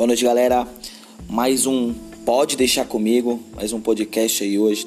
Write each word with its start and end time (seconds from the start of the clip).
Boa 0.00 0.06
noite, 0.06 0.24
galera. 0.24 0.66
Mais 1.28 1.66
um 1.66 1.92
Pode 2.24 2.56
Deixar 2.56 2.86
Comigo, 2.86 3.38
mais 3.54 3.74
um 3.74 3.82
podcast 3.82 4.42
aí 4.42 4.58
hoje 4.58 4.82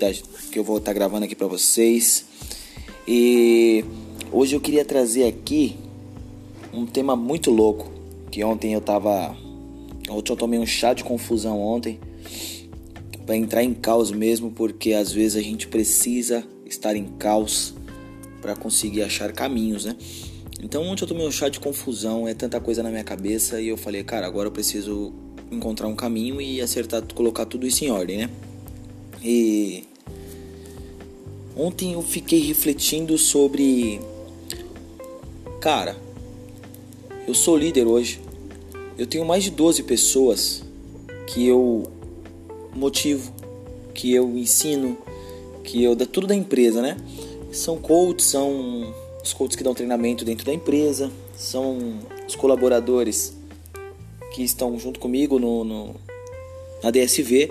que 0.52 0.58
eu 0.58 0.64
vou 0.64 0.80
estar 0.80 0.92
gravando 0.92 1.26
aqui 1.26 1.36
para 1.36 1.46
vocês. 1.46 2.26
E 3.08 3.86
hoje 4.32 4.56
eu 4.56 4.60
queria 4.60 4.84
trazer 4.84 5.28
aqui 5.28 5.78
um 6.74 6.88
tema 6.88 7.16
muito 7.16 7.52
louco, 7.52 7.92
que 8.32 8.44
ontem 8.44 8.74
eu 8.74 8.82
tava... 8.82 9.38
Ontem 10.10 10.32
eu 10.32 10.36
tomei 10.36 10.58
um 10.58 10.66
chá 10.66 10.96
de 10.96 11.04
confusão 11.04 11.62
ontem, 11.62 12.00
para 13.24 13.36
entrar 13.36 13.64
em 13.64 13.76
caos 13.76 14.12
mesmo, 14.12 14.50
porque 14.50 14.94
às 14.94 15.12
vezes 15.12 15.38
a 15.38 15.44
gente 15.44 15.68
precisa 15.68 16.44
estar 16.66 16.96
em 16.96 17.06
caos 17.20 17.76
para 18.42 18.56
conseguir 18.56 19.04
achar 19.04 19.32
caminhos, 19.32 19.86
né? 19.86 19.96
Então 20.64 20.82
ontem 20.88 21.04
eu 21.04 21.08
tomei 21.10 21.28
um 21.28 21.32
chá 21.32 21.50
de 21.50 21.60
confusão, 21.60 22.26
é 22.26 22.34
tanta 22.34 22.58
coisa 22.58 22.82
na 22.82 22.90
minha 22.90 23.04
cabeça 23.04 23.60
e 23.60 23.68
eu 23.68 23.76
falei, 23.76 24.02
cara, 24.02 24.26
agora 24.26 24.48
eu 24.48 24.52
preciso 24.52 25.12
encontrar 25.52 25.90
um 25.90 25.96
caminho 25.96 26.40
e 26.40 26.62
acertar, 26.62 27.04
colocar 27.14 27.46
tudo 27.46 27.68
isso 27.68 27.84
em 27.84 27.92
ordem, 27.92 28.20
né? 28.20 28.30
E 29.22 29.84
ontem 31.54 31.94
eu 31.94 32.02
fiquei 32.02 32.40
refletindo 32.40 33.18
sobre, 33.18 34.00
cara, 35.60 35.98
eu 37.28 37.34
sou 37.34 37.58
líder 37.58 37.86
hoje. 37.86 38.22
Eu 38.98 39.06
tenho 39.06 39.26
mais 39.26 39.44
de 39.44 39.52
12 39.52 39.84
pessoas 39.84 40.64
que 41.28 41.46
eu 41.46 41.92
motivo, 42.74 43.34
que 43.94 44.14
eu 44.14 44.30
ensino, 44.38 44.98
que 45.62 45.84
eu 45.84 45.94
dá 45.94 46.06
tudo 46.06 46.26
da 46.26 46.36
empresa, 46.36 46.82
né? 46.82 46.96
São 47.52 47.78
coaches, 47.78 48.28
são 48.28 49.03
os 49.24 49.32
coaches 49.32 49.56
que 49.56 49.64
dão 49.64 49.74
treinamento 49.74 50.26
dentro 50.26 50.46
da 50.46 50.54
empresa, 50.54 51.10
são 51.36 51.98
os 52.28 52.36
colaboradores 52.36 53.34
que 54.34 54.44
estão 54.44 54.78
junto 54.78 55.00
comigo 55.00 55.40
no, 55.40 55.64
no 55.64 55.96
na 56.84 56.92
DSV. 56.92 57.50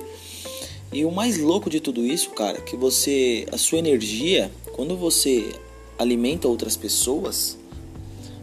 E 0.93 1.05
o 1.07 1.11
mais 1.11 1.39
louco 1.39 1.71
de 1.71 1.81
tudo 1.81 2.05
isso, 2.05 2.31
cara, 2.31 2.61
que 2.61 2.77
você 2.77 3.47
a 3.51 3.57
sua 3.57 3.79
energia, 3.79 4.53
quando 4.75 4.95
você 4.95 5.55
alimenta 5.99 6.47
outras 6.47 6.77
pessoas, 6.77 7.57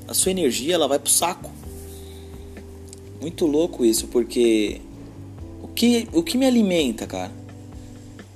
a 0.08 0.14
sua 0.16 0.32
energia 0.32 0.74
ela 0.74 0.88
vai 0.88 0.98
pro 0.98 1.12
saco. 1.12 1.52
Muito 3.22 3.46
louco 3.46 3.86
isso, 3.86 4.08
porque 4.08 4.82
o 5.62 5.68
que 5.68 6.08
o 6.12 6.24
que 6.24 6.38
me 6.38 6.48
alimenta, 6.48 7.06
cara? 7.06 7.32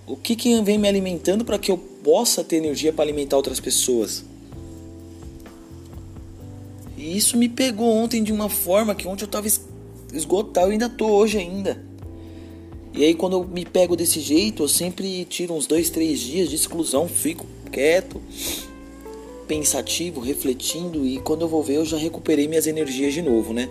O 0.05 0.15
que 0.15 0.35
que 0.35 0.61
vem 0.61 0.77
me 0.77 0.87
alimentando 0.87 1.43
para 1.43 1.57
que 1.57 1.71
eu 1.71 1.77
possa 1.77 2.43
ter 2.43 2.57
energia 2.57 2.93
para 2.93 3.03
alimentar 3.03 3.37
outras 3.37 3.59
pessoas? 3.59 4.23
E 7.03 7.17
isso 7.17 7.35
me 7.35 7.49
pegou 7.49 7.93
ontem 7.93 8.23
de 8.23 8.31
uma 8.31 8.47
forma 8.47 8.95
que 8.95 9.05
ontem 9.05 9.25
eu 9.25 9.27
tava 9.27 9.45
esgotado, 10.13 10.67
eu 10.67 10.71
ainda 10.71 10.87
tô 10.87 11.05
hoje 11.05 11.37
ainda. 11.37 11.83
E 12.93 13.03
aí 13.03 13.13
quando 13.13 13.33
eu 13.33 13.43
me 13.43 13.65
pego 13.65 13.93
desse 13.93 14.21
jeito, 14.21 14.63
eu 14.63 14.69
sempre 14.69 15.25
tiro 15.25 15.53
uns 15.53 15.67
dois, 15.67 15.89
três 15.89 16.17
dias 16.21 16.49
de 16.49 16.55
exclusão, 16.55 17.05
fico 17.09 17.45
quieto, 17.69 18.21
pensativo, 19.45 20.21
refletindo 20.21 21.05
e 21.05 21.19
quando 21.19 21.41
eu 21.41 21.49
vou 21.49 21.61
ver 21.61 21.75
eu 21.75 21.85
já 21.85 21.97
recuperei 21.97 22.47
minhas 22.47 22.67
energias 22.67 23.13
de 23.13 23.21
novo, 23.21 23.51
né? 23.51 23.67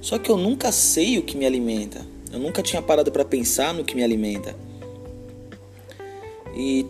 Só 0.00 0.18
que 0.18 0.30
eu 0.30 0.38
nunca 0.38 0.72
sei 0.72 1.18
o 1.18 1.22
que 1.22 1.36
me 1.36 1.44
alimenta. 1.44 2.06
Eu 2.32 2.38
nunca 2.38 2.62
tinha 2.62 2.80
parado 2.80 3.12
para 3.12 3.22
pensar 3.22 3.74
no 3.74 3.84
que 3.84 3.94
me 3.94 4.02
alimenta. 4.02 4.56
E 6.56 6.86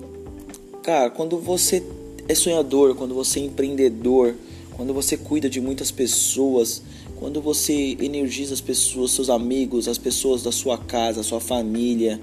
cara, 0.80 1.10
quando 1.10 1.38
você 1.38 1.82
é 2.28 2.36
sonhador, 2.36 2.94
quando 2.94 3.16
você 3.16 3.40
é 3.40 3.42
empreendedor, 3.42 4.36
quando 4.76 4.94
você 4.94 5.16
cuida 5.16 5.48
de 5.48 5.60
muitas 5.60 5.90
pessoas, 5.90 6.82
quando 7.16 7.40
você 7.40 7.96
energiza 8.00 8.54
as 8.54 8.60
pessoas, 8.60 9.12
seus 9.12 9.30
amigos, 9.30 9.86
as 9.88 9.98
pessoas 9.98 10.42
da 10.42 10.50
sua 10.50 10.78
casa, 10.78 11.22
sua 11.22 11.40
família, 11.40 12.20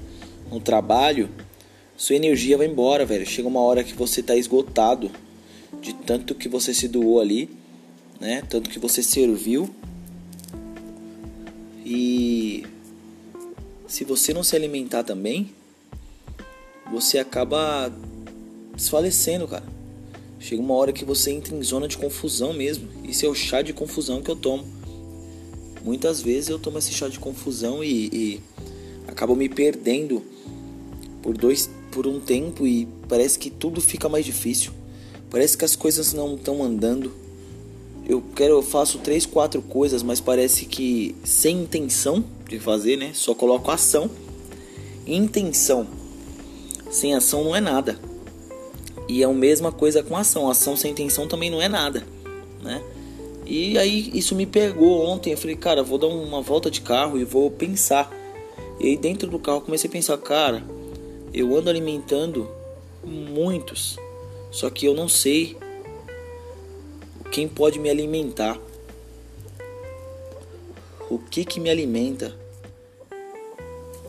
no 0.51 0.59
trabalho, 0.59 1.29
sua 1.95 2.15
energia 2.15 2.57
vai 2.57 2.67
embora, 2.67 3.05
velho. 3.05 3.25
Chega 3.25 3.47
uma 3.47 3.59
hora 3.59 3.83
que 3.83 3.93
você 3.93 4.23
tá 4.23 4.35
esgotado 4.35 5.11
de 5.81 5.93
tanto 5.93 6.33
que 6.33 6.49
você 6.49 6.73
se 6.73 6.87
doou 6.87 7.19
ali, 7.19 7.49
né? 8.19 8.41
Tanto 8.49 8.69
que 8.69 8.79
você 8.79 9.03
serviu. 9.03 9.69
E 11.85 12.63
se 13.87 14.03
você 14.03 14.33
não 14.33 14.43
se 14.43 14.55
alimentar 14.55 15.03
também, 15.03 15.51
você 16.91 17.19
acaba 17.19 17.91
desfalecendo, 18.75 19.47
cara. 19.47 19.78
Chega 20.39 20.61
uma 20.61 20.73
hora 20.73 20.93
que 20.93 21.03
você 21.03 21.31
entra 21.31 21.55
em 21.55 21.61
zona 21.61 21.87
de 21.87 21.97
confusão 21.97 22.53
mesmo. 22.53 22.87
Isso 23.03 23.25
é 23.25 23.29
o 23.29 23.35
chá 23.35 23.61
de 23.61 23.73
confusão 23.73 24.21
que 24.21 24.31
eu 24.31 24.35
tomo. 24.35 24.65
Muitas 25.83 26.21
vezes 26.21 26.49
eu 26.49 26.57
tomo 26.57 26.77
esse 26.77 26.93
chá 26.93 27.07
de 27.07 27.19
confusão 27.19 27.83
e, 27.83 28.09
e 28.11 28.41
acabo 29.07 29.35
me 29.35 29.49
perdendo 29.49 30.21
por 31.21 31.37
dois 31.37 31.69
por 31.91 32.07
um 32.07 32.19
tempo 32.19 32.65
e 32.67 32.87
parece 33.07 33.37
que 33.37 33.49
tudo 33.49 33.81
fica 33.81 34.07
mais 34.07 34.25
difícil. 34.25 34.71
Parece 35.29 35.57
que 35.57 35.65
as 35.65 35.75
coisas 35.75 36.13
não 36.13 36.35
estão 36.35 36.63
andando. 36.63 37.11
Eu 38.07 38.23
quero, 38.35 38.53
eu 38.53 38.61
faço 38.61 38.99
três, 38.99 39.25
quatro 39.25 39.61
coisas, 39.61 40.01
mas 40.01 40.19
parece 40.19 40.65
que 40.65 41.15
sem 41.23 41.63
intenção 41.63 42.23
de 42.47 42.59
fazer, 42.59 42.97
né? 42.97 43.11
Só 43.13 43.35
coloco 43.35 43.69
ação. 43.69 44.09
Intenção. 45.05 45.87
Sem 46.89 47.13
ação 47.13 47.43
não 47.43 47.55
é 47.55 47.61
nada. 47.61 47.99
E 49.09 49.23
é 49.23 49.25
a 49.25 49.33
mesma 49.33 49.71
coisa 49.71 50.03
com 50.03 50.15
ação. 50.15 50.47
Ação 50.47 50.77
sem 50.77 50.91
intenção 50.91 51.27
também 51.27 51.49
não 51.49 51.59
é 51.59 51.67
nada, 51.67 52.05
né? 52.61 52.79
E 53.43 53.75
aí 53.79 54.11
isso 54.13 54.35
me 54.35 54.45
pegou 54.45 55.03
ontem. 55.03 55.31
Eu 55.31 55.37
falei, 55.37 55.55
cara, 55.55 55.81
vou 55.81 55.97
dar 55.97 56.05
uma 56.05 56.43
volta 56.43 56.69
de 56.69 56.81
carro 56.81 57.17
e 57.17 57.23
vou 57.23 57.49
pensar. 57.49 58.15
E 58.79 58.85
aí 58.85 58.95
dentro 58.95 59.27
do 59.27 59.39
carro 59.39 59.61
comecei 59.61 59.89
a 59.89 59.91
pensar, 59.91 60.15
cara, 60.19 60.63
eu 61.33 61.57
ando 61.57 61.71
alimentando 61.71 62.47
muitos, 63.03 63.97
só 64.51 64.69
que 64.69 64.85
eu 64.85 64.93
não 64.93 65.09
sei 65.09 65.57
quem 67.31 67.47
pode 67.47 67.79
me 67.79 67.89
alimentar. 67.89 68.59
O 71.09 71.17
que 71.17 71.43
que 71.43 71.59
me 71.59 71.71
alimenta? 71.71 72.37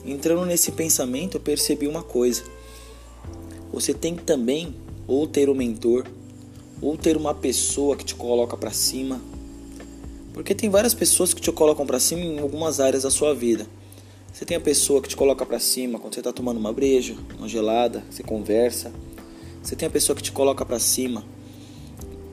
Entrando 0.05 0.45
nesse 0.45 0.73
pensamento, 0.73 1.39
eu 1.39 1.41
percebi 1.41 1.87
uma 1.87 2.03
coisa. 2.03 2.45
Você 3.73 3.95
tem 3.95 4.15
também 4.15 4.75
ou 5.11 5.27
ter 5.27 5.51
um 5.51 5.55
mentor, 5.55 6.07
ou 6.81 6.97
ter 6.97 7.17
uma 7.17 7.35
pessoa 7.35 7.97
que 7.97 8.05
te 8.05 8.15
coloca 8.15 8.57
para 8.57 8.71
cima. 8.71 9.21
Porque 10.33 10.55
tem 10.55 10.71
várias 10.71 10.95
pessoas 10.95 11.35
que 11.35 11.41
te 11.41 11.51
colocam 11.51 11.85
para 11.85 11.99
cima 11.99 12.23
em 12.23 12.39
algumas 12.39 12.79
áreas 12.79 13.03
da 13.03 13.11
sua 13.11 13.35
vida. 13.35 13.67
Você 14.33 14.45
tem 14.45 14.57
a 14.57 14.61
pessoa 14.61 15.03
que 15.03 15.09
te 15.09 15.17
coloca 15.17 15.45
para 15.45 15.59
cima 15.59 15.99
quando 15.99 16.15
você 16.15 16.21
está 16.21 16.33
tomando 16.33 16.59
uma 16.59 16.73
breja, 16.73 17.17
uma 17.37 17.49
gelada, 17.49 18.05
você 18.09 18.23
conversa. 18.23 18.93
Você 19.61 19.75
tem 19.75 19.89
a 19.89 19.91
pessoa 19.91 20.15
que 20.15 20.23
te 20.23 20.31
coloca 20.31 20.65
para 20.65 20.79
cima, 20.79 21.25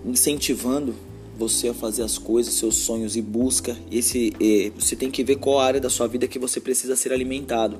incentivando 0.05 0.93
você 1.35 1.69
a 1.69 1.73
fazer 1.73 2.03
as 2.03 2.19
coisas, 2.19 2.53
seus 2.53 2.75
sonhos 2.75 3.17
e 3.17 3.23
busca. 3.23 3.75
Esse, 3.91 4.31
eh, 4.39 4.71
você 4.77 4.95
tem 4.95 5.09
que 5.09 5.23
ver 5.23 5.37
qual 5.37 5.59
área 5.59 5.81
da 5.81 5.89
sua 5.89 6.07
vida 6.07 6.27
que 6.27 6.37
você 6.37 6.59
precisa 6.59 6.95
ser 6.95 7.11
alimentado, 7.11 7.79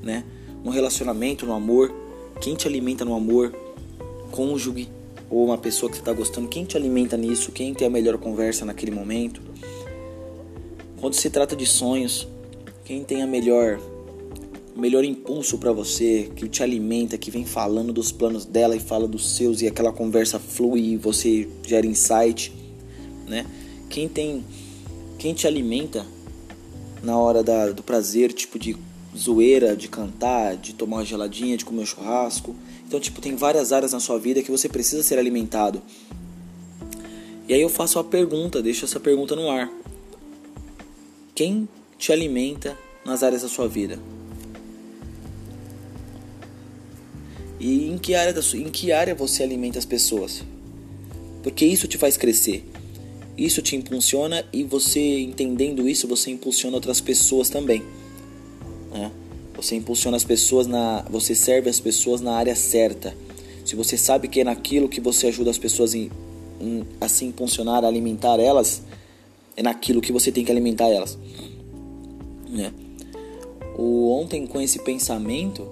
né? 0.00 0.24
No 0.64 0.70
relacionamento, 0.70 1.44
no 1.44 1.52
amor, 1.52 1.92
quem 2.40 2.54
te 2.54 2.68
alimenta 2.68 3.04
no 3.04 3.14
amor, 3.14 3.52
cônjuge 4.32 4.88
ou 5.30 5.44
uma 5.44 5.56
pessoa 5.56 5.88
que 5.88 5.96
você 5.96 6.02
está 6.02 6.12
gostando, 6.12 6.48
quem 6.48 6.64
te 6.64 6.76
alimenta 6.76 7.16
nisso, 7.16 7.52
quem 7.52 7.72
tem 7.72 7.86
a 7.86 7.90
melhor 7.90 8.18
conversa 8.18 8.64
naquele 8.64 8.90
momento. 8.90 9.40
Quando 11.00 11.14
se 11.14 11.30
trata 11.30 11.54
de 11.54 11.66
sonhos, 11.66 12.26
quem 12.84 13.04
tem 13.04 13.22
a 13.22 13.26
melhor 13.26 13.78
melhor 14.74 15.04
impulso 15.04 15.58
para 15.58 15.70
você, 15.70 16.30
que 16.34 16.48
te 16.48 16.62
alimenta, 16.62 17.18
que 17.18 17.30
vem 17.30 17.44
falando 17.44 17.92
dos 17.92 18.10
planos 18.10 18.46
dela 18.46 18.74
e 18.74 18.80
fala 18.80 19.06
dos 19.06 19.36
seus 19.36 19.60
e 19.60 19.66
aquela 19.66 19.92
conversa 19.92 20.38
flui 20.38 20.92
e 20.92 20.96
você 20.96 21.46
gera 21.66 21.86
insight, 21.86 22.52
né? 23.28 23.46
Quem 23.90 24.08
tem 24.08 24.42
quem 25.18 25.34
te 25.34 25.46
alimenta 25.46 26.06
na 27.02 27.18
hora 27.18 27.42
da, 27.42 27.70
do 27.70 27.82
prazer, 27.82 28.32
tipo 28.32 28.58
de 28.58 28.76
zoeira, 29.16 29.76
de 29.76 29.88
cantar, 29.88 30.56
de 30.56 30.74
tomar 30.74 30.98
uma 30.98 31.04
geladinha, 31.04 31.56
de 31.56 31.64
comer 31.64 31.82
um 31.82 31.86
churrasco. 31.86 32.54
Então, 32.86 32.98
tipo, 32.98 33.20
tem 33.20 33.36
várias 33.36 33.72
áreas 33.72 33.92
na 33.92 34.00
sua 34.00 34.18
vida 34.18 34.42
que 34.42 34.50
você 34.50 34.68
precisa 34.68 35.02
ser 35.02 35.18
alimentado. 35.18 35.82
E 37.48 37.54
aí 37.54 37.60
eu 37.60 37.68
faço 37.68 37.98
a 37.98 38.04
pergunta, 38.04 38.62
deixo 38.62 38.84
essa 38.84 39.00
pergunta 39.00 39.36
no 39.36 39.50
ar. 39.50 39.70
Quem 41.34 41.68
te 41.98 42.12
alimenta 42.12 42.78
nas 43.04 43.22
áreas 43.22 43.42
da 43.42 43.48
sua 43.48 43.68
vida? 43.68 43.98
E 47.58 47.88
em 47.88 47.96
que 47.96 48.14
área 48.14 48.32
da 48.32 48.42
sua, 48.42 48.58
em 48.58 48.68
que 48.68 48.90
área 48.92 49.14
você 49.14 49.42
alimenta 49.42 49.78
as 49.78 49.84
pessoas? 49.84 50.42
Porque 51.42 51.64
isso 51.64 51.86
te 51.86 51.96
faz 51.96 52.16
crescer. 52.16 52.64
Isso 53.36 53.62
te 53.62 53.76
impulsiona 53.76 54.44
e 54.52 54.62
você 54.62 55.20
entendendo 55.20 55.88
isso, 55.88 56.06
você 56.06 56.30
impulsiona 56.30 56.76
outras 56.76 57.00
pessoas 57.00 57.48
também. 57.48 57.82
Né? 58.92 59.10
Você 59.54 59.76
impulsiona 59.76 60.16
as 60.16 60.24
pessoas 60.24 60.66
na, 60.66 61.02
você 61.10 61.34
serve 61.34 61.68
as 61.68 61.80
pessoas 61.80 62.20
na 62.20 62.34
área 62.34 62.54
certa. 62.54 63.14
Se 63.64 63.76
você 63.76 63.96
sabe 63.96 64.28
que 64.28 64.40
é 64.40 64.44
naquilo 64.44 64.88
que 64.88 65.00
você 65.00 65.28
ajuda 65.28 65.50
as 65.50 65.58
pessoas 65.58 65.94
em, 65.94 66.10
em, 66.60 66.84
a 67.00 67.08
se 67.08 67.24
impulsionar, 67.24 67.84
a 67.84 67.88
alimentar 67.88 68.40
elas, 68.40 68.82
é 69.56 69.62
naquilo 69.62 70.00
que 70.00 70.12
você 70.12 70.32
tem 70.32 70.44
que 70.44 70.50
alimentar 70.50 70.88
elas. 70.88 71.18
né? 72.48 72.72
O 73.76 74.10
ontem 74.10 74.46
com 74.46 74.60
esse 74.60 74.78
pensamento, 74.80 75.66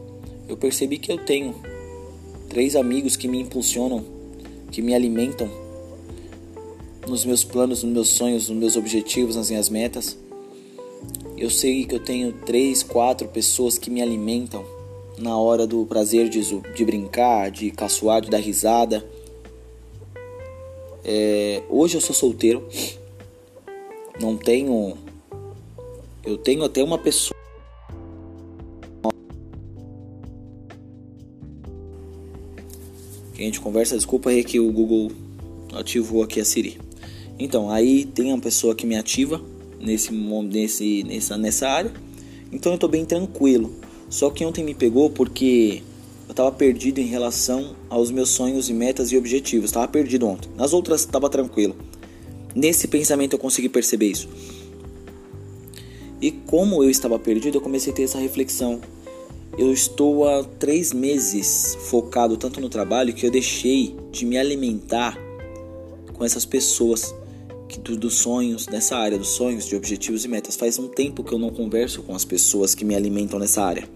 eu 0.49 0.57
percebi 0.57 0.99
que 0.99 1.13
eu 1.13 1.19
tenho 1.19 1.55
três 2.49 2.75
amigos 2.75 3.17
que 3.17 3.29
me 3.29 3.41
impulsionam, 3.41 4.05
que 4.71 4.81
me 4.81 4.95
alimentam 4.95 5.51
nos 7.07 7.25
meus 7.25 7.45
planos, 7.45 7.83
nos 7.83 7.93
meus 7.93 8.09
sonhos, 8.09 8.49
nos 8.49 8.59
meus 8.59 8.77
objetivos, 8.77 9.37
nas 9.37 9.51
minhas 9.51 9.69
metas. 9.69 10.17
Eu 11.41 11.49
sei 11.49 11.87
que 11.87 11.95
eu 11.95 11.99
tenho 11.99 12.35
três, 12.35 12.83
quatro 12.83 13.27
pessoas 13.27 13.79
que 13.79 13.91
me 13.91 14.03
alimentam 14.03 14.63
na 15.17 15.39
hora 15.39 15.67
do 15.67 15.87
prazer 15.87 16.29
de, 16.29 16.43
de 16.43 16.85
brincar, 16.85 17.51
de 17.51 17.71
caçoar, 17.71 18.21
de 18.21 18.29
dar 18.29 18.37
risada. 18.37 19.03
É, 21.03 21.63
hoje 21.71 21.97
eu 21.97 22.01
sou 22.03 22.15
solteiro, 22.15 22.69
não 24.21 24.37
tenho. 24.37 24.99
Eu 26.23 26.37
tenho 26.37 26.63
até 26.63 26.85
uma 26.85 26.99
pessoa. 26.99 27.35
Que 33.33 33.41
a 33.41 33.47
gente 33.47 33.63
conversa, 33.63 33.97
desculpa 33.97 34.29
aí 34.29 34.45
que 34.45 34.61
o 34.61 34.71
Google 34.71 35.11
ativou 35.73 36.23
aqui 36.23 36.39
a 36.39 36.45
Siri. 36.45 36.79
Então, 37.39 37.71
aí 37.71 38.05
tem 38.05 38.31
uma 38.31 38.43
pessoa 38.43 38.75
que 38.75 38.87
me 38.87 38.95
ativa 38.95 39.41
nesse, 39.81 40.13
nesse, 40.13 41.03
nessa, 41.05 41.39
nessa 41.39 41.69
área. 41.69 41.93
Então 42.53 42.73
eu 42.73 42.79
tô 42.79 42.87
bem 42.87 43.05
tranquilo. 43.05 43.75
Só 44.09 44.31
que 44.31 44.45
ontem 44.45 44.65
me 44.65 44.75
pegou 44.75 45.09
porque 45.11 45.83
eu 46.29 46.33
estava 46.33 46.53
perdido 46.53 46.99
em 46.99 47.07
relação 47.07 47.75
aos 47.89 48.11
meus 48.11 48.31
sonhos 48.31 48.69
e 48.69 48.75
metas 48.75 49.11
e 49.13 49.17
objetivos. 49.17 49.71
Estava 49.71 49.89
perdido 49.89 50.27
ontem. 50.27 50.49
Nas 50.57 50.73
outras 50.73 51.01
estava 51.01 51.29
tranquilo. 51.29 51.75
Nesse 52.55 52.89
pensamento 52.89 53.35
eu 53.35 53.39
consegui 53.39 53.69
perceber 53.69 54.07
isso. 54.07 54.29
E 56.21 56.31
como 56.31 56.83
eu 56.83 56.91
estava 56.91 57.19
perdido, 57.19 57.57
eu 57.57 57.61
comecei 57.61 57.93
a 57.93 57.97
ter 57.97 58.03
essa 58.03 58.19
reflexão. 58.19 58.81
Eu 59.57 59.73
estou 59.73 60.29
há 60.29 60.45
três 60.45 60.93
meses 60.93 61.77
focado 61.83 62.37
tanto 62.37 62.61
no 62.61 62.69
trabalho 62.69 63.13
que 63.13 63.27
eu 63.27 63.31
deixei 63.31 63.97
de 64.13 64.27
me 64.27 64.37
alimentar 64.37 65.19
com 66.13 66.25
essas 66.25 66.45
pessoas 66.45 67.15
do, 67.79 67.97
dos 67.97 68.15
sonhos, 68.15 68.67
nessa 68.67 68.97
área 68.97 69.19
dos 69.19 69.29
sonhos, 69.29 69.67
de 69.67 69.77
objetivos 69.77 70.25
e 70.25 70.29
metas. 70.29 70.57
Faz 70.57 70.79
um 70.79 70.89
tempo 70.89 71.23
que 71.23 71.33
eu 71.33 71.39
não 71.39 71.51
converso 71.51 72.03
com 72.03 72.15
as 72.15 72.25
pessoas 72.25 72.75
que 72.75 72.85
me 72.85 72.95
alimentam 72.95 73.39
nessa 73.39 73.63
área. 73.63 73.89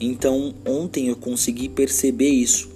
Então 0.00 0.54
ontem 0.66 1.08
eu 1.08 1.16
consegui 1.16 1.68
perceber 1.68 2.28
isso, 2.28 2.68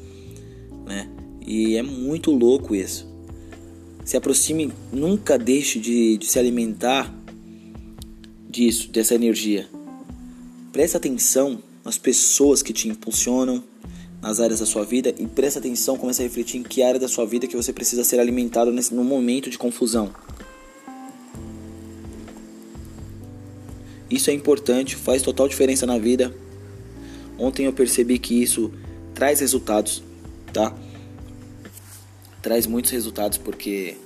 né? 0.87 1.09
E 1.47 1.77
é 1.77 1.83
muito 1.83 2.31
louco 2.31 2.75
isso. 2.75 3.09
Se 4.05 4.17
aproxime, 4.17 4.73
nunca 4.93 5.39
deixe 5.39 5.79
de, 5.79 6.17
de 6.17 6.27
se 6.27 6.39
alimentar 6.39 7.15
disso, 8.49 8.91
dessa 8.91 9.15
energia. 9.15 9.69
Preste 10.73 10.97
atenção 10.97 11.63
nas 11.85 11.99
pessoas 11.99 12.63
que 12.63 12.73
te 12.73 12.89
impulsionam 12.89 13.63
nas 14.21 14.39
áreas 14.39 14.61
da 14.61 14.67
sua 14.67 14.85
vida 14.85 15.15
e 15.19 15.27
preste 15.27 15.59
atenção, 15.59 15.97
comece 15.97 16.21
a 16.21 16.25
refletir 16.25 16.59
em 16.59 16.63
que 16.63 16.83
área 16.83 17.01
da 17.01 17.09
sua 17.09 17.25
vida 17.25 17.47
que 17.47 17.57
você 17.57 17.73
precisa 17.73 18.05
ser 18.05 18.21
alimentado 18.21 18.71
nesse, 18.71 18.95
no 18.95 19.03
momento 19.03 19.49
de 19.49 19.57
confusão. 19.57 20.13
Isso 24.11 24.29
é 24.29 24.33
importante, 24.33 24.97
faz 24.97 25.23
total 25.23 25.49
diferença 25.49 25.87
na 25.87 25.97
vida. 25.97 26.35
Ontem 27.39 27.65
eu 27.65 27.73
percebi 27.73 28.19
que 28.19 28.43
isso 28.43 28.71
traz 29.15 29.41
resultados, 29.41 30.03
tá? 30.53 30.75
Traz 32.43 32.67
muitos 32.67 32.91
resultados 32.91 33.39
porque 33.39 33.97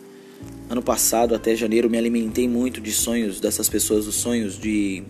ano 0.69 0.83
passado 0.83 1.35
até 1.35 1.57
janeiro 1.57 1.91
me 1.91 1.99
alimentei 1.99 2.47
muito 2.47 2.81
de 2.81 2.93
sonhos 2.93 3.41
dessas 3.41 3.69
pessoas, 3.69 4.05
dos 4.05 4.15
sonhos 4.15 4.59
de 4.59 5.03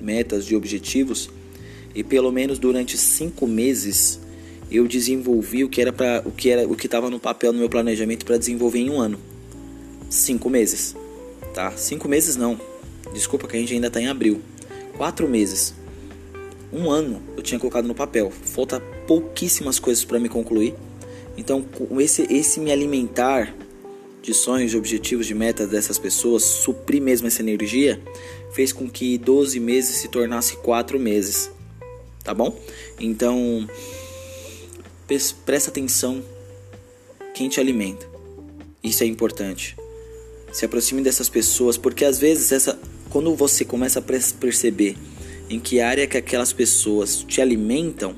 metas, 0.00 0.44
de 0.44 0.54
objetivos 0.54 1.30
e 1.94 2.02
pelo 2.02 2.30
menos 2.30 2.58
durante 2.58 2.96
cinco 2.96 3.46
meses 3.46 4.20
eu 4.70 4.86
desenvolvi 4.86 5.64
o 5.64 5.68
que 5.68 5.80
era 5.80 5.92
para 5.92 6.22
o 6.24 6.30
que 6.30 6.50
era 6.50 6.68
o 6.68 6.76
que 6.76 6.86
estava 6.86 7.08
no 7.08 7.18
papel 7.18 7.52
no 7.52 7.58
meu 7.58 7.68
planejamento 7.68 8.24
para 8.26 8.36
desenvolver 8.36 8.80
em 8.80 8.90
um 8.90 9.00
ano, 9.00 9.18
cinco 10.10 10.50
meses, 10.50 10.94
tá? 11.54 11.72
Cinco 11.72 12.08
meses 12.08 12.36
não, 12.36 12.60
desculpa 13.12 13.48
que 13.48 13.56
a 13.56 13.60
gente 13.60 13.72
ainda 13.72 13.86
está 13.86 14.00
em 14.00 14.08
abril, 14.08 14.40
quatro 14.96 15.28
meses 15.28 15.74
um 16.72 16.90
ano 16.90 17.22
eu 17.36 17.42
tinha 17.42 17.58
colocado 17.58 17.86
no 17.86 17.94
papel. 17.94 18.30
Falta 18.30 18.80
pouquíssimas 19.06 19.78
coisas 19.78 20.04
para 20.04 20.18
me 20.18 20.28
concluir. 20.28 20.74
Então, 21.36 21.64
esse, 21.98 22.22
esse 22.30 22.60
me 22.60 22.72
alimentar 22.72 23.54
de 24.20 24.34
sonhos, 24.34 24.72
de 24.72 24.76
objetivos, 24.76 25.26
de 25.26 25.34
metas 25.34 25.70
dessas 25.70 25.98
pessoas, 25.98 26.42
suprir 26.42 27.00
mesmo 27.00 27.28
essa 27.28 27.40
energia, 27.40 28.00
fez 28.52 28.72
com 28.72 28.90
que 28.90 29.16
12 29.16 29.58
meses 29.60 29.96
se 29.96 30.08
tornasse 30.08 30.56
4 30.56 30.98
meses. 30.98 31.50
Tá 32.28 32.34
bom? 32.34 32.54
Então, 33.00 33.66
presta 35.46 35.70
atenção 35.70 36.22
quem 37.32 37.48
te 37.48 37.58
alimenta. 37.58 38.06
Isso 38.84 39.02
é 39.02 39.06
importante. 39.06 39.74
Se 40.52 40.66
aproxime 40.66 41.00
dessas 41.00 41.30
pessoas, 41.30 41.78
porque 41.78 42.04
às 42.04 42.18
vezes 42.18 42.52
essa 42.52 42.78
quando 43.08 43.34
você 43.34 43.64
começa 43.64 44.00
a 44.00 44.02
perceber 44.02 44.94
em 45.48 45.58
que 45.58 45.80
área 45.80 46.06
que 46.06 46.18
aquelas 46.18 46.52
pessoas 46.52 47.24
te 47.26 47.40
alimentam, 47.40 48.14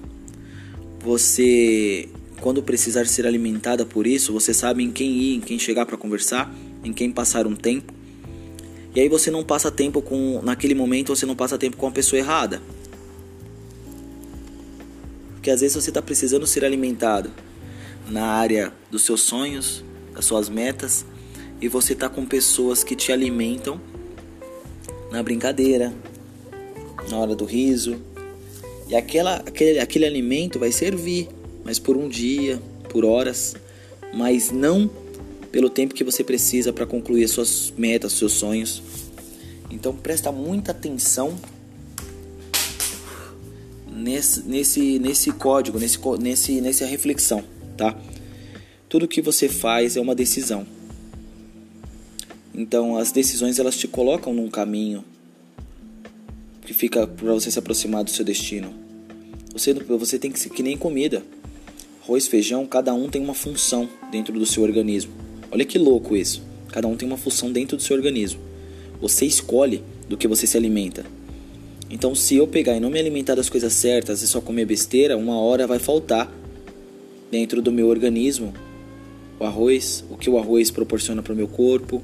você, 0.98 2.08
quando 2.40 2.64
precisar 2.64 3.06
ser 3.06 3.28
alimentada 3.28 3.86
por 3.86 4.08
isso, 4.08 4.32
você 4.32 4.52
sabe 4.52 4.82
em 4.82 4.90
quem 4.90 5.12
ir, 5.12 5.36
em 5.36 5.40
quem 5.40 5.56
chegar 5.56 5.86
para 5.86 5.96
conversar, 5.96 6.52
em 6.82 6.92
quem 6.92 7.12
passar 7.12 7.46
um 7.46 7.54
tempo. 7.54 7.94
E 8.92 9.00
aí 9.00 9.08
você 9.08 9.30
não 9.30 9.44
passa 9.44 9.70
tempo 9.70 10.02
com, 10.02 10.40
naquele 10.42 10.74
momento 10.74 11.14
você 11.14 11.24
não 11.24 11.36
passa 11.36 11.56
tempo 11.56 11.76
com 11.76 11.86
a 11.86 11.92
pessoa 11.92 12.18
errada. 12.18 12.60
Porque 15.40 15.50
às 15.50 15.62
vezes 15.62 15.74
você 15.74 15.88
está 15.88 16.02
precisando 16.02 16.46
ser 16.46 16.66
alimentado 16.66 17.30
na 18.06 18.26
área 18.26 18.74
dos 18.90 19.06
seus 19.06 19.22
sonhos, 19.22 19.82
das 20.14 20.26
suas 20.26 20.50
metas, 20.50 21.06
e 21.62 21.66
você 21.66 21.94
está 21.94 22.10
com 22.10 22.26
pessoas 22.26 22.84
que 22.84 22.94
te 22.94 23.10
alimentam 23.10 23.80
na 25.10 25.22
brincadeira, 25.22 25.94
na 27.08 27.16
hora 27.16 27.34
do 27.34 27.46
riso. 27.46 27.96
E 28.86 28.94
aquela, 28.94 29.36
aquele, 29.36 29.78
aquele 29.78 30.04
alimento 30.04 30.58
vai 30.58 30.70
servir, 30.70 31.30
mas 31.64 31.78
por 31.78 31.96
um 31.96 32.06
dia, 32.06 32.60
por 32.90 33.06
horas, 33.06 33.56
mas 34.12 34.50
não 34.50 34.90
pelo 35.50 35.70
tempo 35.70 35.94
que 35.94 36.04
você 36.04 36.22
precisa 36.22 36.70
para 36.70 36.84
concluir 36.84 37.26
suas 37.28 37.72
metas, 37.78 38.12
seus 38.12 38.34
sonhos. 38.34 38.82
Então 39.70 39.96
presta 39.96 40.30
muita 40.30 40.72
atenção 40.72 41.34
nesse, 44.00 44.42
nesse, 44.42 44.98
nesse 44.98 45.32
código, 45.32 45.78
nesse, 45.78 45.98
nesse, 46.18 46.60
nessa 46.60 46.86
reflexão, 46.86 47.44
tá? 47.76 47.96
Tudo 48.88 49.06
que 49.06 49.22
você 49.22 49.48
faz 49.48 49.96
é 49.96 50.00
uma 50.00 50.14
decisão. 50.14 50.66
Então 52.54 52.96
as 52.96 53.12
decisões 53.12 53.58
elas 53.58 53.76
te 53.76 53.86
colocam 53.86 54.34
num 54.34 54.48
caminho, 54.48 55.04
que 56.62 56.74
fica 56.74 57.06
para 57.06 57.32
você 57.32 57.50
se 57.50 57.58
aproximar 57.58 58.04
do 58.04 58.10
seu 58.10 58.24
destino. 58.24 58.72
Você, 59.52 59.72
você 59.74 60.18
tem 60.18 60.30
que 60.30 60.38
ser 60.38 60.50
que 60.50 60.62
nem 60.62 60.76
comida. 60.76 61.22
Arroz, 62.02 62.26
feijão, 62.26 62.66
cada 62.66 62.94
um 62.94 63.08
tem 63.08 63.22
uma 63.22 63.34
função 63.34 63.88
dentro 64.10 64.38
do 64.38 64.46
seu 64.46 64.62
organismo. 64.62 65.12
Olha 65.50 65.64
que 65.64 65.78
louco 65.78 66.16
isso. 66.16 66.42
Cada 66.68 66.86
um 66.86 66.96
tem 66.96 67.06
uma 67.06 67.16
função 67.16 67.50
dentro 67.52 67.76
do 67.76 67.82
seu 67.82 67.96
organismo. 67.96 68.40
Você 69.00 69.26
escolhe 69.26 69.82
do 70.08 70.16
que 70.16 70.28
você 70.28 70.46
se 70.46 70.56
alimenta. 70.56 71.04
Então, 71.90 72.14
se 72.14 72.36
eu 72.36 72.46
pegar 72.46 72.76
e 72.76 72.80
não 72.80 72.88
me 72.88 72.98
alimentar 72.98 73.34
das 73.34 73.50
coisas 73.50 73.72
certas 73.72 74.22
e 74.22 74.28
só 74.28 74.40
comer 74.40 74.64
besteira, 74.64 75.16
uma 75.16 75.38
hora 75.38 75.66
vai 75.66 75.78
faltar 75.78 76.32
dentro 77.30 77.60
do 77.60 77.72
meu 77.72 77.88
organismo 77.88 78.54
o 79.38 79.44
arroz, 79.44 80.04
o 80.10 80.16
que 80.16 80.28
o 80.28 80.38
arroz 80.38 80.70
proporciona 80.70 81.22
para 81.22 81.32
o 81.32 81.36
meu 81.36 81.48
corpo, 81.48 82.02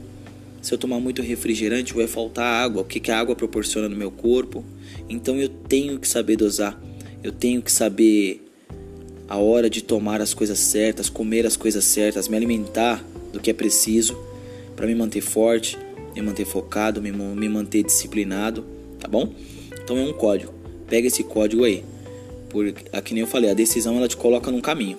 se 0.66 0.74
eu 0.74 0.78
tomar 0.78 0.98
muito 0.98 1.22
refrigerante, 1.22 1.94
vai 1.94 2.08
faltar 2.08 2.44
água. 2.44 2.82
O 2.82 2.84
que, 2.84 2.98
que 2.98 3.12
a 3.12 3.20
água 3.20 3.36
proporciona 3.36 3.88
no 3.88 3.94
meu 3.94 4.10
corpo? 4.10 4.64
Então 5.08 5.36
eu 5.36 5.48
tenho 5.48 5.96
que 5.96 6.08
saber 6.08 6.34
dosar. 6.34 6.76
Eu 7.22 7.30
tenho 7.30 7.62
que 7.62 7.70
saber 7.70 8.44
a 9.28 9.36
hora 9.36 9.70
de 9.70 9.80
tomar 9.80 10.20
as 10.20 10.34
coisas 10.34 10.58
certas, 10.58 11.08
comer 11.08 11.46
as 11.46 11.56
coisas 11.56 11.84
certas, 11.84 12.26
me 12.26 12.36
alimentar 12.36 13.04
do 13.32 13.38
que 13.38 13.48
é 13.48 13.52
preciso 13.52 14.18
para 14.74 14.88
me 14.88 14.94
manter 14.96 15.20
forte, 15.20 15.78
me 16.14 16.20
manter 16.20 16.44
focado, 16.44 17.00
me, 17.00 17.12
me 17.12 17.48
manter 17.48 17.84
disciplinado, 17.84 18.64
tá 18.98 19.06
bom? 19.06 19.32
Então 19.86 19.96
é 19.96 20.02
um 20.02 20.12
código. 20.12 20.52
Pega 20.88 21.06
esse 21.06 21.22
código 21.22 21.62
aí. 21.62 21.84
Porque, 22.50 22.86
aqui 22.92 23.14
nem 23.14 23.20
eu 23.20 23.26
falei, 23.28 23.48
a 23.48 23.54
decisão 23.54 23.96
ela 23.96 24.08
te 24.08 24.16
coloca 24.16 24.50
num 24.50 24.60
caminho. 24.60 24.98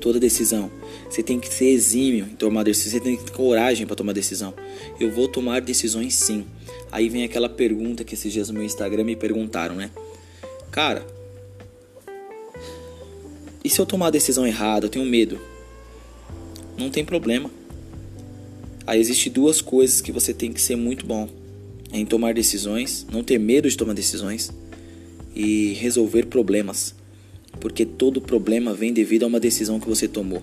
Toda 0.00 0.18
decisão 0.18 0.68
você 1.08 1.22
tem 1.22 1.38
que 1.38 1.52
ser 1.52 1.66
exímio 1.66 2.24
em 2.24 2.34
tomar 2.34 2.64
decisão, 2.64 2.98
você 2.98 3.00
tem 3.00 3.16
que 3.16 3.24
ter 3.24 3.32
coragem 3.32 3.86
para 3.86 3.94
tomar 3.94 4.12
decisão. 4.12 4.52
Eu 4.98 5.08
vou 5.08 5.28
tomar 5.28 5.60
decisões 5.60 6.14
sim. 6.14 6.44
Aí 6.90 7.08
vem 7.08 7.22
aquela 7.22 7.48
pergunta 7.48 8.02
que 8.02 8.14
esses 8.14 8.32
dias 8.32 8.48
no 8.48 8.54
meu 8.54 8.64
Instagram 8.64 9.04
me 9.04 9.14
perguntaram, 9.14 9.76
né? 9.76 9.90
Cara, 10.72 11.06
e 13.62 13.70
se 13.70 13.80
eu 13.80 13.86
tomar 13.86 14.08
a 14.08 14.10
decisão 14.10 14.44
errada, 14.44 14.86
eu 14.86 14.90
tenho 14.90 15.04
medo? 15.04 15.40
Não 16.76 16.90
tem 16.90 17.04
problema. 17.04 17.48
Aí 18.84 18.98
existe 18.98 19.30
duas 19.30 19.60
coisas 19.60 20.00
que 20.00 20.10
você 20.10 20.34
tem 20.34 20.52
que 20.52 20.60
ser 20.60 20.74
muito 20.74 21.06
bom. 21.06 21.28
Em 21.92 22.04
tomar 22.04 22.34
decisões, 22.34 23.06
não 23.10 23.22
ter 23.22 23.38
medo 23.38 23.68
de 23.68 23.76
tomar 23.76 23.94
decisões 23.94 24.52
e 25.34 25.72
resolver 25.74 26.26
problemas, 26.26 26.94
porque 27.60 27.84
todo 27.84 28.20
problema 28.20 28.72
vem 28.74 28.92
devido 28.92 29.24
a 29.24 29.26
uma 29.26 29.40
decisão 29.40 29.80
que 29.80 29.88
você 29.88 30.06
tomou. 30.06 30.42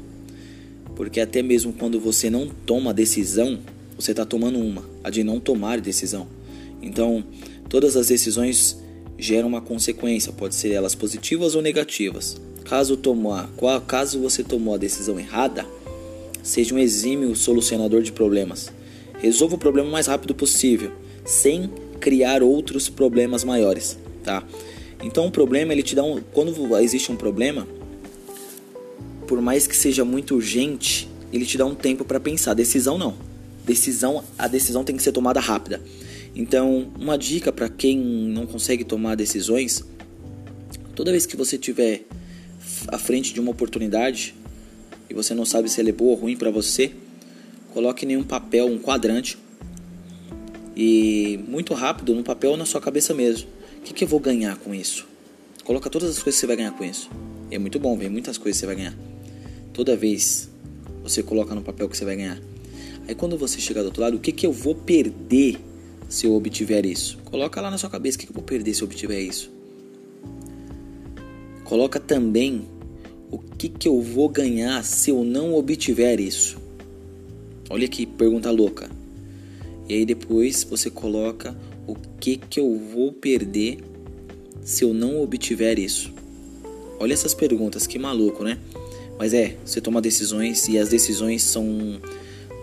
Porque 0.96 1.20
até 1.20 1.42
mesmo 1.42 1.74
quando 1.74 2.00
você 2.00 2.30
não 2.30 2.50
toma 2.66 2.94
decisão, 2.94 3.60
você 3.98 4.12
está 4.12 4.26
tomando 4.26 4.60
uma, 4.60 4.84
a 5.04 5.10
de 5.10 5.24
não 5.24 5.40
tomar 5.40 5.80
decisão. 5.80 6.28
Então, 6.82 7.24
todas 7.70 7.96
as 7.96 8.08
decisões 8.08 8.78
geram 9.18 9.48
uma 9.48 9.62
consequência, 9.62 10.32
pode 10.32 10.56
ser 10.56 10.72
elas 10.72 10.96
positivas 10.96 11.56
ou 11.56 11.62
negativas. 11.62 12.40
Caso 12.64 12.98
tomar, 12.98 13.50
caso 13.88 14.20
você 14.20 14.44
tomou 14.44 14.76
a 14.76 14.78
decisão 14.78 15.20
errada, 15.20 15.66
seja 16.44 16.76
um 16.76 16.80
exímio 16.80 17.36
solucionador 17.36 18.02
de 18.02 18.12
problemas. 18.12 18.72
Resolva 19.20 19.56
o 19.56 19.60
problema 19.60 19.90
o 19.90 19.92
mais 19.92 20.08
rápido 20.08 20.36
possível, 20.36 20.92
sem 21.28 21.70
criar 22.00 22.42
outros 22.42 22.88
problemas 22.88 23.44
maiores, 23.44 24.00
tá? 24.24 24.42
Então 25.04 25.28
o 25.28 25.32
problema 25.32 25.74
ele 25.74 25.84
te 25.84 25.94
dá 25.94 26.04
um, 26.04 26.22
quando 26.32 26.78
existe 26.78 27.12
um 27.12 27.18
problema, 27.18 27.68
por 29.28 29.42
mais 29.42 29.68
que 29.68 29.76
seja 29.76 30.06
muito 30.06 30.36
urgente, 30.36 31.08
ele 31.32 31.46
te 31.46 31.58
dá 31.58 31.66
um 31.66 31.76
tempo 31.76 32.06
para 32.06 32.18
pensar. 32.18 32.54
Decisão 32.54 32.98
não. 32.98 33.16
Decisão, 33.66 34.24
a 34.38 34.48
decisão 34.48 34.86
tem 34.86 34.96
que 34.96 35.04
ser 35.04 35.12
tomada 35.12 35.42
rápida. 35.42 35.82
Então, 36.34 36.90
uma 36.98 37.18
dica 37.18 37.52
para 37.52 37.68
quem 37.68 37.98
não 37.98 38.46
consegue 38.46 38.86
tomar 38.86 39.16
decisões, 39.16 39.84
toda 40.96 41.12
vez 41.12 41.26
que 41.26 41.36
você 41.36 41.58
tiver 41.58 42.06
à 42.88 42.98
frente 42.98 43.34
de 43.34 43.42
uma 43.42 43.52
oportunidade 43.52 44.34
e 45.10 45.14
você 45.14 45.34
não 45.34 45.44
sabe 45.44 45.68
se 45.68 45.82
ela 45.82 45.90
é 45.90 45.94
boa 45.94 46.12
ou 46.12 46.16
ruim 46.16 46.38
para 46.38 46.50
você, 46.50 46.92
coloque 47.74 48.06
em 48.06 48.16
um 48.16 48.24
papel, 48.24 48.68
um 48.68 48.80
quadrante 48.80 49.38
e 50.80 51.40
muito 51.48 51.74
rápido 51.74 52.14
no 52.14 52.24
papel 52.24 52.52
ou 52.52 52.58
na 52.58 52.64
sua 52.64 52.80
cabeça 52.80 53.12
mesmo. 53.12 53.50
O 53.80 53.82
que, 53.82 53.96
que 53.96 54.04
eu 54.04 54.08
vou 54.08 54.20
ganhar 54.20 54.56
com 54.58 54.76
isso? 54.76 55.08
Coloca 55.64 55.90
todas 55.90 56.12
as 56.12 56.22
coisas 56.22 56.36
que 56.36 56.42
você 56.42 56.46
vai 56.46 56.56
ganhar 56.56 56.72
com 56.72 56.86
isso. 56.86 57.10
É 57.50 57.58
muito 57.58 57.80
bom, 57.80 57.98
vem 57.98 58.10
muitas 58.10 58.38
coisas 58.38 58.58
que 58.58 58.60
você 58.60 58.68
vai 58.68 58.76
ganhar. 58.76 58.96
Toda 59.74 59.98
vez 59.98 60.48
você 61.02 61.24
coloca 61.24 61.56
no 61.56 61.64
papel 61.64 61.90
que 61.90 61.98
você 61.98 62.06
vai 62.06 62.16
ganhar. 62.16 62.40
Aí 63.08 63.16
quando 63.16 63.36
você 63.40 63.60
chegar 63.60 63.82
do 63.82 63.88
outro 63.88 64.04
lado, 64.04 64.18
o 64.18 64.20
que, 64.20 64.32
que 64.32 64.46
eu 64.46 64.52
vou 64.52 64.76
perder 64.76 65.58
se 66.08 66.28
eu 66.28 66.36
obtiver 66.36 66.86
isso? 66.86 67.18
Coloca 67.26 67.60
lá 67.60 67.72
na 67.72 67.80
sua 67.80 67.90
cabeça 67.90 68.16
o 68.16 68.20
que, 68.20 68.28
que 68.28 68.32
eu 68.32 68.36
vou 68.36 68.44
perder 68.44 68.72
se 68.76 68.84
eu 68.84 68.86
obtiver 68.86 69.20
isso. 69.20 69.52
Coloca 71.64 72.00
também 72.00 72.68
o 73.32 73.40
que, 73.40 73.68
que 73.68 73.88
eu 73.88 74.00
vou 74.00 74.30
ganhar 74.30 74.84
se 74.84 75.10
eu 75.10 75.24
não 75.24 75.56
obtiver 75.56 76.20
isso. 76.20 76.56
Olha 77.68 77.88
que 77.88 78.06
pergunta 78.06 78.52
louca. 78.52 78.97
E 79.88 79.94
aí 79.94 80.06
depois 80.06 80.64
você 80.64 80.90
coloca 80.90 81.56
o 81.86 81.96
que, 82.20 82.38
que 82.38 82.60
eu 82.60 82.78
vou 82.94 83.14
perder 83.14 83.80
se 84.62 84.84
eu 84.84 84.94
não 84.94 85.22
obtiver 85.22 85.80
isso. 85.80 86.14
Olha 87.00 87.14
essas 87.14 87.34
perguntas, 87.34 87.88
que 87.88 87.98
maluco, 87.98 88.44
né? 88.44 88.58
Mas 89.18 89.34
é, 89.34 89.56
você 89.64 89.80
toma 89.80 90.02
decisões 90.02 90.68
e 90.68 90.78
as 90.78 90.90
decisões 90.90 91.44
são 91.44 92.00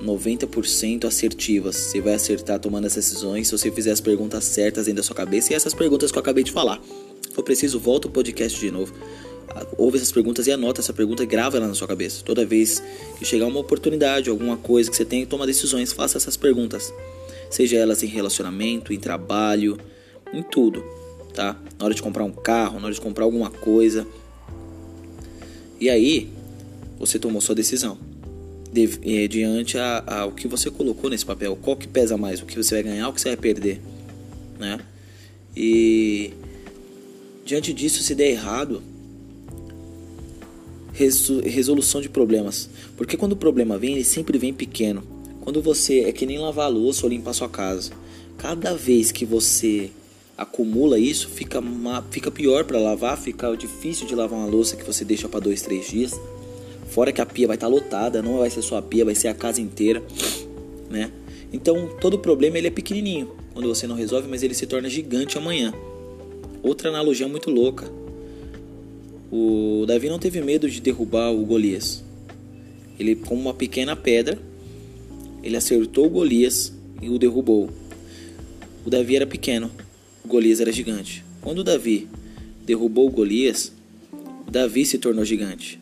90% 0.02 1.04
assertivas. 1.06 1.76
Você 1.76 2.00
vai 2.00 2.14
acertar 2.14 2.58
tomando 2.58 2.86
as 2.86 2.94
decisões 2.94 3.48
se 3.48 3.56
você 3.56 3.70
fizer 3.70 3.90
as 3.90 4.00
perguntas 4.00 4.44
certas 4.44 4.86
dentro 4.86 4.98
da 4.98 5.02
sua 5.02 5.16
cabeça 5.16 5.52
e 5.52 5.56
essas 5.56 5.74
perguntas 5.74 6.12
que 6.12 6.18
eu 6.18 6.20
acabei 6.20 6.44
de 6.44 6.52
falar. 6.52 6.80
Se 7.34 7.42
preciso, 7.42 7.80
volta 7.80 8.06
o 8.06 8.10
podcast 8.10 8.58
de 8.58 8.70
novo. 8.70 8.94
Ouve 9.76 9.96
essas 9.96 10.12
perguntas 10.12 10.46
e 10.46 10.52
anota 10.52 10.80
essa 10.80 10.92
pergunta 10.92 11.22
e 11.22 11.26
grava 11.26 11.56
ela 11.56 11.66
na 11.66 11.74
sua 11.74 11.88
cabeça. 11.88 12.22
Toda 12.24 12.44
vez 12.44 12.82
que 13.18 13.24
chegar 13.24 13.46
uma 13.46 13.60
oportunidade, 13.60 14.30
alguma 14.30 14.56
coisa 14.56 14.90
que 14.90 14.96
você 14.96 15.04
tem 15.04 15.20
que 15.20 15.26
tomar 15.26 15.46
decisões, 15.46 15.92
faça 15.92 16.16
essas 16.16 16.36
perguntas. 16.36 16.92
Seja 17.50 17.76
elas 17.76 18.02
em 18.02 18.06
relacionamento, 18.06 18.92
em 18.92 18.98
trabalho, 18.98 19.78
em 20.32 20.42
tudo, 20.42 20.84
tá? 21.32 21.60
Na 21.78 21.86
hora 21.86 21.94
de 21.94 22.02
comprar 22.02 22.24
um 22.24 22.32
carro, 22.32 22.78
na 22.78 22.86
hora 22.86 22.94
de 22.94 23.00
comprar 23.00 23.24
alguma 23.24 23.50
coisa. 23.50 24.06
E 25.80 25.90
aí, 25.90 26.30
você 26.98 27.18
tomou 27.18 27.40
sua 27.40 27.54
decisão. 27.54 27.98
De, 28.72 28.98
eh, 29.04 29.28
diante 29.28 29.76
ao 29.78 30.32
que 30.32 30.48
você 30.48 30.68
colocou 30.68 31.08
nesse 31.08 31.24
papel, 31.24 31.56
qual 31.56 31.76
que 31.76 31.86
pesa 31.86 32.16
mais, 32.16 32.42
o 32.42 32.46
que 32.46 32.56
você 32.56 32.74
vai 32.74 32.82
ganhar, 32.82 33.08
o 33.08 33.12
que 33.12 33.20
você 33.20 33.28
vai 33.28 33.36
perder, 33.36 33.80
né? 34.58 34.80
E 35.56 36.32
diante 37.44 37.72
disso, 37.72 38.02
se 38.02 38.14
der 38.14 38.30
errado, 38.30 38.82
resolução 40.94 42.00
de 42.00 42.08
problemas, 42.08 42.70
porque 42.96 43.16
quando 43.16 43.32
o 43.32 43.36
problema 43.36 43.76
vem, 43.76 43.94
ele 43.94 44.04
sempre 44.04 44.38
vem 44.38 44.54
pequeno. 44.54 45.02
Quando 45.40 45.60
você 45.60 46.00
é 46.00 46.12
que 46.12 46.24
nem 46.24 46.38
lavar 46.38 46.66
a 46.66 46.68
louça 46.68 47.04
ou 47.04 47.10
limpar 47.10 47.32
a 47.32 47.34
sua 47.34 47.48
casa, 47.48 47.92
cada 48.38 48.74
vez 48.74 49.12
que 49.12 49.26
você 49.26 49.90
acumula 50.36 50.98
isso, 50.98 51.28
fica, 51.28 51.62
fica 52.10 52.30
pior 52.30 52.64
para 52.64 52.78
lavar, 52.78 53.18
fica 53.18 53.54
difícil 53.56 54.06
de 54.06 54.14
lavar 54.14 54.38
uma 54.38 54.48
louça 54.48 54.76
que 54.76 54.84
você 54.84 55.04
deixa 55.04 55.28
para 55.28 55.40
dois, 55.40 55.62
três 55.62 55.88
dias. 55.88 56.18
Fora 56.88 57.12
que 57.12 57.20
a 57.20 57.26
pia 57.26 57.46
vai 57.46 57.56
estar 57.56 57.66
tá 57.66 57.72
lotada, 57.72 58.22
não 58.22 58.38
vai 58.38 58.50
ser 58.50 58.62
só 58.62 58.76
a 58.76 58.82
pia, 58.82 59.04
vai 59.04 59.14
ser 59.14 59.28
a 59.28 59.34
casa 59.34 59.60
inteira, 59.60 60.02
né? 60.88 61.10
Então 61.52 61.88
todo 62.00 62.18
problema 62.18 62.56
ele 62.56 62.68
é 62.68 62.70
pequenininho 62.70 63.32
quando 63.52 63.68
você 63.68 63.86
não 63.86 63.94
resolve, 63.94 64.28
mas 64.28 64.42
ele 64.42 64.54
se 64.54 64.66
torna 64.66 64.88
gigante 64.88 65.38
amanhã. 65.38 65.72
Outra 66.62 66.88
analogia 66.88 67.28
muito 67.28 67.50
louca. 67.50 67.90
O 69.36 69.84
Davi 69.84 70.08
não 70.08 70.20
teve 70.20 70.40
medo 70.40 70.70
de 70.70 70.80
derrubar 70.80 71.32
o 71.32 71.44
Golias. 71.44 72.04
Ele 73.00 73.16
com 73.16 73.34
uma 73.34 73.52
pequena 73.52 73.96
pedra, 73.96 74.38
ele 75.42 75.56
acertou 75.56 76.06
o 76.06 76.08
Golias 76.08 76.72
e 77.02 77.08
o 77.08 77.18
derrubou. 77.18 77.68
O 78.86 78.90
Davi 78.90 79.16
era 79.16 79.26
pequeno, 79.26 79.72
o 80.24 80.28
Golias 80.28 80.60
era 80.60 80.70
gigante. 80.70 81.24
Quando 81.40 81.58
o 81.58 81.64
Davi 81.64 82.06
derrubou 82.64 83.08
o 83.08 83.10
Golias, 83.10 83.72
o 84.46 84.52
Davi 84.52 84.86
se 84.86 84.98
tornou 84.98 85.24
gigante. 85.24 85.80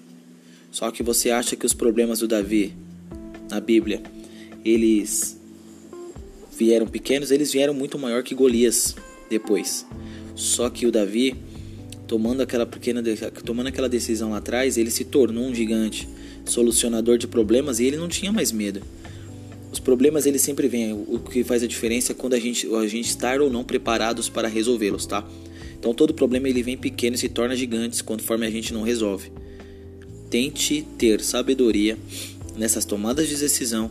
Só 0.71 0.91
que 0.91 1.03
você 1.03 1.29
acha 1.29 1.55
que 1.55 1.67
os 1.67 1.75
problemas 1.75 2.21
do 2.21 2.27
Davi 2.27 2.73
na 3.51 3.61
Bíblia, 3.61 4.03
eles 4.65 5.39
vieram 6.57 6.87
pequenos, 6.87 7.31
eles 7.31 7.53
vieram 7.53 7.75
muito 7.75 7.99
maior 7.99 8.23
que 8.23 8.35
Golias 8.35 8.97
depois. 9.29 9.85
Só 10.35 10.71
que 10.71 10.87
o 10.87 10.91
Davi, 10.91 11.37
tomando 12.13 12.43
aquela 12.43 12.67
pequena 12.67 13.03
tomando 13.43 13.69
aquela 13.69 13.89
decisão 13.89 14.33
lá 14.33 14.37
atrás, 14.37 14.77
ele 14.77 14.91
se 14.91 15.03
tornou 15.03 15.47
um 15.47 15.55
gigante, 15.55 16.07
solucionador 16.45 17.17
de 17.17 17.27
problemas 17.27 17.81
e 17.81 17.87
ele 17.87 17.97
não 17.97 18.07
tinha 18.07 18.31
mais 18.31 18.53
medo. 18.53 18.83
Os 19.73 19.81
problemas 19.81 20.27
eles 20.27 20.43
sempre 20.43 20.69
vêm, 20.69 20.93
o 20.93 21.19
que 21.19 21.43
faz 21.43 21.63
a 21.63 21.67
diferença 21.67 22.13
é 22.13 22.15
quando 22.15 22.35
a 22.35 22.39
gente 22.39 22.69
a 22.75 22.87
gente 22.87 23.09
estar 23.09 23.41
ou 23.41 23.49
não 23.49 23.65
preparados 23.65 24.29
para 24.29 24.47
resolvê-los, 24.47 25.07
tá? 25.07 25.27
Então 25.79 25.95
todo 25.95 26.13
problema 26.13 26.51
ele 26.51 26.63
vem 26.63 26.77
pequeno 26.77 27.17
e 27.17 27.19
se 27.19 27.31
torna 27.31 27.57
gigante 27.57 28.05
conforme 28.05 28.45
a 28.45 28.51
gente 28.51 28.75
não 28.75 28.83
resolve. 28.83 29.33
Tente 30.29 30.87
ter 30.99 31.23
sabedoria 31.23 31.97
nessas 32.59 32.85
tomadas 32.85 33.27
de 33.27 33.37
decisão 33.37 33.91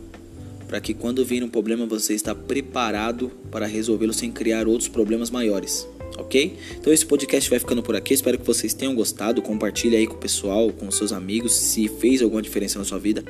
para 0.68 0.80
que 0.80 0.94
quando 0.94 1.26
vir 1.26 1.44
um 1.44 1.50
problema 1.50 1.88
você 1.88 2.14
está 2.14 2.36
preparado 2.36 3.32
para 3.50 3.66
resolvê-lo 3.66 4.14
sem 4.14 4.32
criar 4.32 4.68
outros 4.68 4.88
problemas 4.88 5.32
maiores, 5.32 5.88
ok? 6.18 6.58
Então 6.80 6.92
esse 6.92 7.06
podcast 7.06 7.50
vai 7.50 7.60
ficando 7.60 7.84
por 7.84 7.96
aqui. 7.96 8.14
Espero 8.14 8.38
que 8.38 8.46
vocês 8.46 8.74
tenham 8.74 8.96
gostado. 8.96 9.42
Compartilhe 9.42 9.96
aí 9.96 10.08
com 10.08 10.16
o 10.16 10.18
pessoal, 10.18 10.72
com 10.72 10.90
seus 10.92 11.12
amigos, 11.12 11.54
se 11.54 11.88
fez 11.88 12.22
alguma 12.22 12.42
diferença 12.42 12.80
na 12.80 12.86
sua 12.86 13.00
vida. 13.00 13.24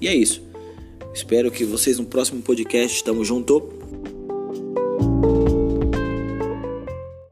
E 0.00 0.08
é 0.08 0.14
isso. 0.14 0.42
Espero 1.14 1.50
que 1.50 1.64
vocês 1.64 1.98
no 1.98 2.04
próximo 2.04 2.42
podcast. 2.42 3.02
Tamo 3.02 3.24
junto. 3.24 3.77